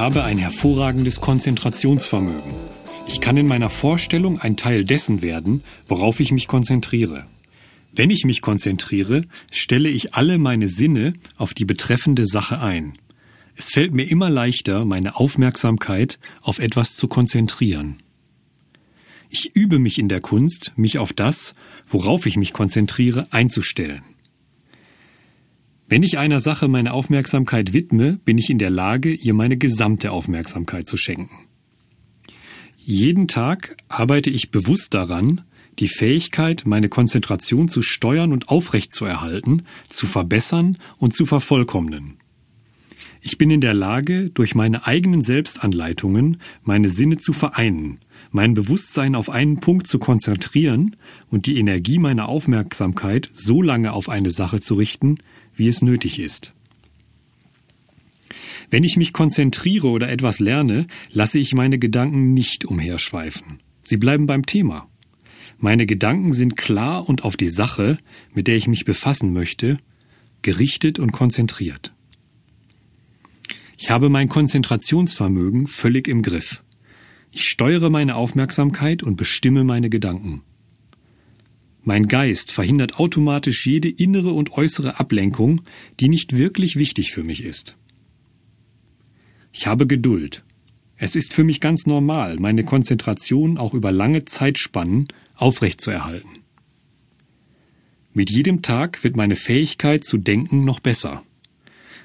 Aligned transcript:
habe 0.00 0.24
ein 0.24 0.38
hervorragendes 0.38 1.20
Konzentrationsvermögen. 1.20 2.54
Ich 3.06 3.20
kann 3.20 3.36
in 3.36 3.46
meiner 3.46 3.68
Vorstellung 3.68 4.40
ein 4.40 4.56
Teil 4.56 4.86
dessen 4.86 5.20
werden, 5.20 5.62
worauf 5.86 6.20
ich 6.20 6.32
mich 6.32 6.48
konzentriere. 6.48 7.26
Wenn 7.92 8.08
ich 8.08 8.24
mich 8.24 8.40
konzentriere, 8.40 9.26
stelle 9.52 9.90
ich 9.90 10.14
alle 10.14 10.38
meine 10.38 10.68
Sinne 10.68 11.12
auf 11.36 11.52
die 11.52 11.66
betreffende 11.66 12.24
Sache 12.24 12.60
ein. 12.60 12.94
Es 13.56 13.72
fällt 13.72 13.92
mir 13.92 14.04
immer 14.04 14.30
leichter, 14.30 14.86
meine 14.86 15.16
Aufmerksamkeit 15.16 16.18
auf 16.40 16.60
etwas 16.60 16.96
zu 16.96 17.06
konzentrieren. 17.06 17.96
Ich 19.28 19.54
übe 19.54 19.78
mich 19.78 19.98
in 19.98 20.08
der 20.08 20.22
Kunst, 20.22 20.72
mich 20.76 20.96
auf 20.96 21.12
das, 21.12 21.54
worauf 21.86 22.24
ich 22.24 22.38
mich 22.38 22.54
konzentriere, 22.54 23.26
einzustellen. 23.32 24.02
Wenn 25.90 26.04
ich 26.04 26.18
einer 26.18 26.38
Sache 26.38 26.68
meine 26.68 26.92
Aufmerksamkeit 26.92 27.72
widme, 27.72 28.20
bin 28.24 28.38
ich 28.38 28.48
in 28.48 28.58
der 28.58 28.70
Lage, 28.70 29.12
ihr 29.12 29.34
meine 29.34 29.56
gesamte 29.56 30.12
Aufmerksamkeit 30.12 30.86
zu 30.86 30.96
schenken. 30.96 31.48
Jeden 32.78 33.26
Tag 33.26 33.76
arbeite 33.88 34.30
ich 34.30 34.52
bewusst 34.52 34.94
daran, 34.94 35.40
die 35.80 35.88
Fähigkeit, 35.88 36.62
meine 36.64 36.88
Konzentration 36.88 37.66
zu 37.66 37.82
steuern 37.82 38.32
und 38.32 38.50
aufrechtzuerhalten, 38.50 39.66
zu 39.88 40.06
verbessern 40.06 40.78
und 40.98 41.12
zu 41.12 41.26
vervollkommnen. 41.26 42.19
Ich 43.22 43.36
bin 43.36 43.50
in 43.50 43.60
der 43.60 43.74
Lage, 43.74 44.30
durch 44.30 44.54
meine 44.54 44.86
eigenen 44.86 45.22
Selbstanleitungen 45.22 46.38
meine 46.62 46.88
Sinne 46.88 47.18
zu 47.18 47.32
vereinen, 47.32 47.98
mein 48.30 48.54
Bewusstsein 48.54 49.14
auf 49.14 49.28
einen 49.28 49.60
Punkt 49.60 49.86
zu 49.86 49.98
konzentrieren 49.98 50.96
und 51.28 51.46
die 51.46 51.58
Energie 51.58 51.98
meiner 51.98 52.28
Aufmerksamkeit 52.28 53.30
so 53.32 53.60
lange 53.60 53.92
auf 53.92 54.08
eine 54.08 54.30
Sache 54.30 54.60
zu 54.60 54.74
richten, 54.74 55.18
wie 55.54 55.68
es 55.68 55.82
nötig 55.82 56.18
ist. 56.18 56.54
Wenn 58.70 58.84
ich 58.84 58.96
mich 58.96 59.12
konzentriere 59.12 59.88
oder 59.88 60.08
etwas 60.08 60.38
lerne, 60.38 60.86
lasse 61.10 61.38
ich 61.38 61.54
meine 61.54 61.78
Gedanken 61.78 62.32
nicht 62.32 62.64
umherschweifen. 62.64 63.58
Sie 63.82 63.96
bleiben 63.96 64.26
beim 64.26 64.46
Thema. 64.46 64.88
Meine 65.58 65.84
Gedanken 65.84 66.32
sind 66.32 66.56
klar 66.56 67.06
und 67.08 67.24
auf 67.24 67.36
die 67.36 67.48
Sache, 67.48 67.98
mit 68.32 68.46
der 68.46 68.56
ich 68.56 68.68
mich 68.68 68.84
befassen 68.84 69.32
möchte, 69.32 69.78
gerichtet 70.42 70.98
und 70.98 71.12
konzentriert. 71.12 71.92
Ich 73.82 73.90
habe 73.90 74.10
mein 74.10 74.28
Konzentrationsvermögen 74.28 75.66
völlig 75.66 76.06
im 76.06 76.20
Griff. 76.20 76.62
Ich 77.32 77.44
steuere 77.44 77.88
meine 77.88 78.14
Aufmerksamkeit 78.14 79.02
und 79.02 79.16
bestimme 79.16 79.64
meine 79.64 79.88
Gedanken. 79.88 80.42
Mein 81.82 82.06
Geist 82.06 82.52
verhindert 82.52 83.00
automatisch 83.00 83.66
jede 83.66 83.88
innere 83.88 84.32
und 84.32 84.52
äußere 84.52 85.00
Ablenkung, 85.00 85.62
die 85.98 86.10
nicht 86.10 86.36
wirklich 86.36 86.76
wichtig 86.76 87.10
für 87.10 87.22
mich 87.22 87.42
ist. 87.42 87.78
Ich 89.50 89.66
habe 89.66 89.86
Geduld. 89.86 90.44
Es 90.98 91.16
ist 91.16 91.32
für 91.32 91.42
mich 91.42 91.62
ganz 91.62 91.86
normal, 91.86 92.36
meine 92.38 92.64
Konzentration 92.64 93.56
auch 93.56 93.72
über 93.72 93.92
lange 93.92 94.26
Zeitspannen 94.26 95.08
aufrechtzuerhalten. 95.36 96.40
Mit 98.12 98.28
jedem 98.28 98.60
Tag 98.60 99.02
wird 99.02 99.16
meine 99.16 99.36
Fähigkeit 99.36 100.04
zu 100.04 100.18
denken 100.18 100.66
noch 100.66 100.80
besser. 100.80 101.24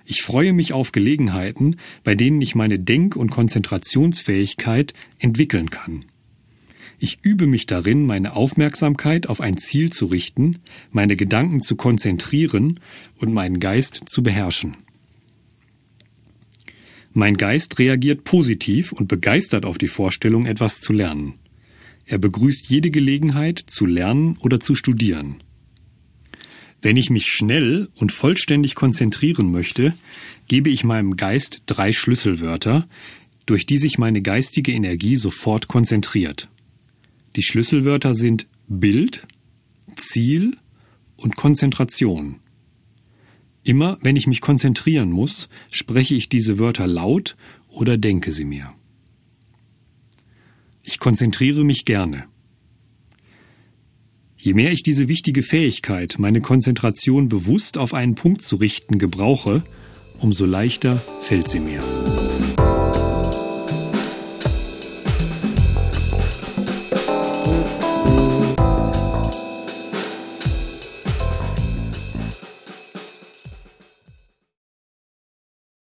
Ich 0.06 0.22
freue 0.22 0.53
mich 0.53 0.72
auf 0.72 0.92
Gelegenheiten, 0.92 1.78
bei 2.03 2.14
denen 2.14 2.42
ich 2.42 2.53
meine 2.53 2.78
Denk- 2.78 3.16
und 3.16 3.31
Konzentrationsfähigkeit 3.31 4.94
entwickeln 5.17 5.72
kann. 5.72 6.06
Ich 7.00 7.20
übe 7.23 7.48
mich 7.48 7.66
darin, 7.66 8.06
meine 8.06 8.36
Aufmerksamkeit 8.36 9.28
auf 9.28 9.42
ein 9.42 9.58
Ziel 9.58 9.92
zu 9.92 10.06
richten, 10.06 10.59
meine 10.92 11.16
Gedanken 11.16 11.61
zu 11.61 11.76
konzentrieren 11.76 12.80
und 13.17 13.33
meinen 13.33 13.59
Geist 13.59 14.03
zu 14.06 14.23
beherrschen. 14.23 14.78
Mein 17.11 17.37
Geist 17.37 17.80
reagiert 17.80 18.23
positiv 18.23 18.92
und 18.92 19.08
begeistert 19.08 19.66
auf 19.66 19.77
die 19.77 19.87
Vorstellung, 19.87 20.45
etwas 20.45 20.82
zu 20.82 20.93
lernen. 20.93 21.36
Er 22.05 22.17
begrüßt 22.17 22.67
jede 22.67 22.92
Gelegenheit, 22.92 23.60
zu 23.60 23.86
lernen 23.86 24.37
oder 24.42 24.60
zu 24.60 24.76
studieren. 24.76 25.37
Wenn 26.86 26.98
ich 26.98 27.10
mich 27.10 27.26
schnell 27.26 27.90
und 27.96 28.12
vollständig 28.12 28.76
konzentrieren 28.76 29.52
möchte, 29.52 29.96
gebe 30.48 30.70
ich 30.70 30.84
meinem 30.84 31.18
Geist 31.18 31.64
drei 31.66 31.92
Schlüsselwörter, 31.92 32.88
durch 33.48 33.66
die 33.66 33.80
sich 33.80 33.98
meine 33.98 34.22
geistige 34.22 34.72
Energie 34.72 35.16
sofort 35.16 35.68
konzentriert. 35.68 36.48
Die 37.36 37.42
Schlüsselwörter 37.42 38.14
sind 38.14 38.46
Bild, 38.68 39.26
Ziel 39.96 40.58
und 41.16 41.36
Konzentration. 41.36 42.36
Immer 43.64 43.98
wenn 44.04 44.16
ich 44.16 44.28
mich 44.28 44.42
konzentrieren 44.42 45.10
muss, 45.10 45.50
spreche 45.72 46.14
ich 46.14 46.30
diese 46.30 46.60
Wörter 46.60 46.86
laut 46.86 47.36
oder 47.67 47.98
denke 47.98 48.32
sie 48.32 48.46
mir. 48.46 48.72
Ich 50.84 51.00
konzentriere 51.00 51.64
mich 51.64 51.84
gerne. 51.86 52.26
Je 54.45 54.54
mehr 54.54 54.72
ich 54.72 54.83
diese 54.83 55.08
wichtige 55.08 55.42
Fähigkeit, 55.42 56.17
meine 56.20 56.39
Konzentration 56.39 57.30
bewusst 57.30 57.80
auf 57.80 57.95
einen 57.95 58.14
Punkt 58.14 58.44
zu 58.44 58.58
richten, 58.58 59.00
gebrauche, 59.00 59.64
umso 60.20 60.45
leichter 60.45 61.02
fällt 61.20 61.48
sie 61.48 61.60
mir. 61.60 61.80